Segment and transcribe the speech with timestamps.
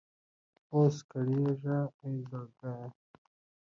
[0.73, 2.75] اوس کړېږه اې زړګيه!